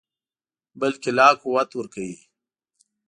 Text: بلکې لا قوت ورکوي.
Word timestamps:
بلکې 0.79 1.09
لا 1.17 1.27
قوت 1.41 1.69
ورکوي. 1.75 2.17